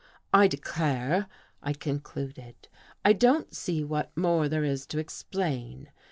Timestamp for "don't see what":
3.13-4.17